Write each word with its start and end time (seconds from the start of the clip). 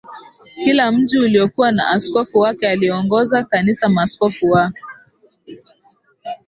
Kila 0.65 0.91
mji 0.91 1.19
ulikuwa 1.19 1.71
na 1.71 1.87
askofu 1.89 2.39
wake 2.39 2.67
aliyeongoza 2.67 3.43
kanisa 3.43 3.89
Maaskofu 3.89 4.49
wa 4.49 4.73